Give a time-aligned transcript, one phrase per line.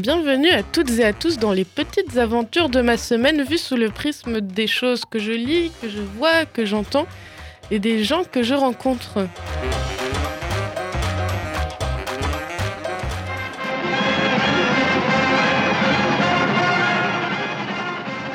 [0.00, 3.76] Bienvenue à toutes et à tous dans les petites aventures de ma semaine vues sous
[3.76, 7.06] le prisme des choses que je lis, que je vois, que j'entends
[7.70, 9.26] et des gens que je rencontre.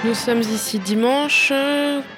[0.03, 1.51] Nous sommes ici dimanche,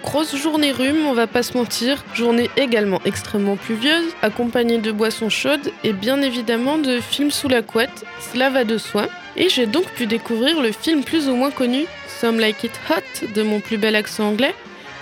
[0.04, 5.30] grosse journée rhume, on va pas se mentir, journée également extrêmement pluvieuse, accompagnée de boissons
[5.30, 8.04] chaudes et bien évidemment de films sous la couette,
[8.34, 9.08] cela va de soi.
[9.38, 13.28] Et j'ai donc pu découvrir le film plus ou moins connu, Some Like It Hot,
[13.36, 14.56] de mon plus bel accent anglais,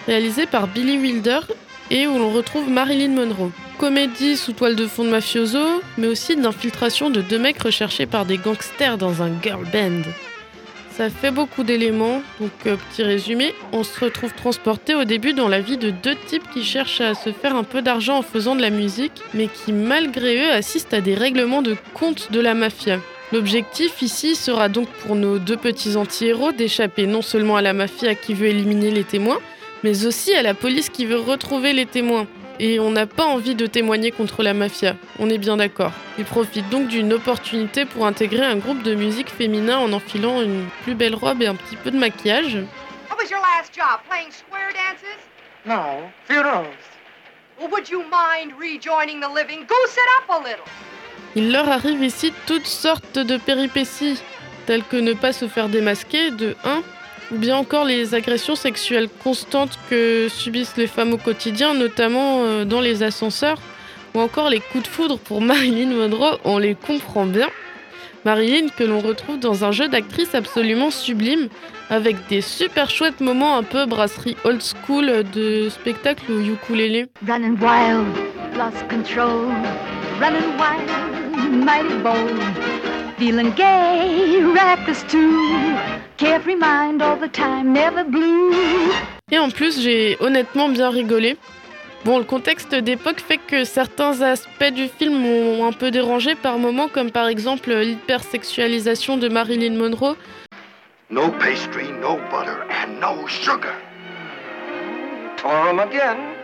[0.08, 1.40] réalisé par Billy Wilder
[1.90, 3.52] et où l'on retrouve Marilyn Monroe.
[3.78, 8.26] Comédie sous toile de fond de mafioso, mais aussi d'infiltration de deux mecs recherchés par
[8.26, 10.10] des gangsters dans un girl band.
[10.92, 15.50] Ça fait beaucoup d'éléments, donc euh, petit résumé, on se retrouve transporté au début dans
[15.50, 18.56] la vie de deux types qui cherchent à se faire un peu d'argent en faisant
[18.56, 22.54] de la musique, mais qui malgré eux assistent à des règlements de compte de la
[22.54, 23.00] mafia.
[23.32, 28.14] L'objectif ici sera donc pour nos deux petits anti-héros d'échapper non seulement à la mafia
[28.14, 29.40] qui veut éliminer les témoins,
[29.84, 32.28] mais aussi à la police qui veut retrouver les témoins.
[32.60, 35.92] Et on n'a pas envie de témoigner contre la mafia, on est bien d'accord.
[36.18, 40.68] Ils profitent donc d'une opportunité pour intégrer un groupe de musique féminin en enfilant une
[40.84, 42.56] plus belle robe et un petit peu de maquillage.
[43.10, 44.00] What was your last job?
[44.08, 45.20] Playing square dances?
[45.66, 46.68] No, funerals.
[47.60, 49.66] Well, would you mind rejoining the living?
[49.68, 50.66] Goose it up a little.
[51.36, 54.22] Il leur arrive ici toutes sortes de péripéties,
[54.66, 56.82] telles que ne pas se faire démasquer, de 1,
[57.34, 62.64] ou bien encore les agressions sexuelles constantes que subissent les femmes au quotidien, notamment euh,
[62.64, 63.58] dans les ascenseurs,
[64.14, 67.50] ou encore les coups de foudre pour Marilyn Monroe, on les comprend bien.
[68.24, 71.50] Marilyn que l'on retrouve dans un jeu d'actrice absolument sublime,
[71.90, 77.08] avec des super chouettes moments un peu brasserie old school de spectacle au ukulélé.
[77.28, 78.08] Running wild,
[78.58, 79.52] lost control.
[80.20, 81.25] Running wild,
[81.56, 82.42] mighty bold.
[83.18, 85.76] Feeling gay, reckless too.
[86.18, 88.54] Carefree mind all the time, never blue.
[89.32, 91.38] Et en plus, j'ai honnêtement bien rigolé.
[92.04, 96.60] Bon, le contexte d'époque fait que certains aspects du film m'ont un peu dérangé par
[96.60, 100.16] moments, comme par exemple l'hypersexualisation de Marilyn Monroe.
[101.10, 103.74] No pastry, no butter, and no sugar.
[105.38, 106.35] Tore again.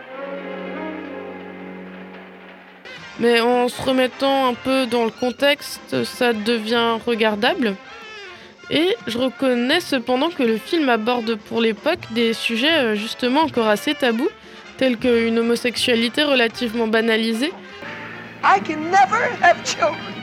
[3.18, 7.76] Mais en se remettant un peu dans le contexte, ça devient regardable.
[8.70, 13.68] Et je reconnais cependant que le film aborde pour l'époque des sujets euh, justement encore
[13.68, 14.30] assez tabous,
[14.78, 17.52] tels qu'une homosexualité relativement banalisée,
[18.44, 20.14] I can never have children.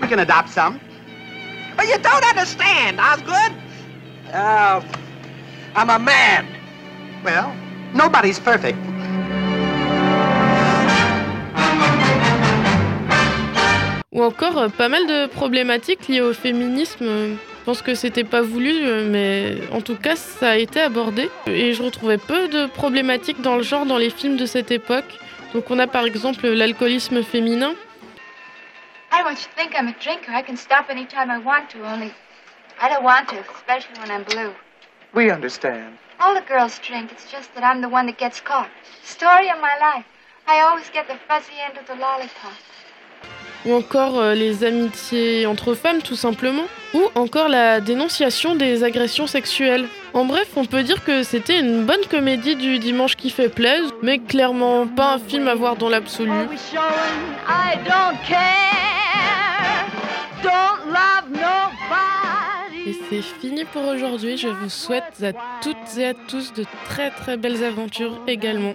[0.00, 0.80] We can adopt some.
[1.76, 3.52] But you don't understand, Osgood.
[4.32, 4.80] Uh,
[5.76, 6.46] I'm a man.
[7.24, 7.52] Well,
[7.94, 8.78] nobody's perfect.
[14.12, 17.06] Ou encore euh, pas mal de problématiques liées au féminisme.
[17.06, 21.30] Je pense que c'était pas voulu, euh, mais en tout cas, ça a été abordé.
[21.46, 25.18] Et je retrouvais peu de problématiques dans le genre dans les films de cette époque.
[25.54, 27.74] Donc on a par exemple l'alcoolisme féminin,
[29.14, 30.32] I don't want you to think I'm a drinker.
[30.32, 32.10] I can stop anytime I want to, only
[32.80, 34.54] I don't want to, especially when I'm blue.
[35.14, 35.98] We understand.
[36.18, 37.12] All the girls drink.
[37.12, 38.70] It's just that I'm the one that gets caught.
[39.04, 40.06] Story of my life.
[40.46, 42.56] I always get the fuzzy end of the lollipop.
[43.66, 46.64] Ou encore euh, les amitiés entre femmes tout simplement,
[46.94, 49.86] ou encore la dénonciation des agressions sexuelles.
[50.14, 53.90] En bref, on peut dire que c'était une bonne comédie du dimanche qui fait plaisir,
[54.02, 56.32] mais clairement pas un film à voir dans l'absolu.
[62.84, 64.36] Et c'est fini pour aujourd'hui.
[64.36, 68.74] Je vous souhaite à toutes et à tous de très très belles aventures également.